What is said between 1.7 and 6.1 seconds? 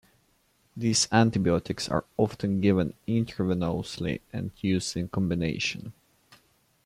are often given intravenously and used in combination.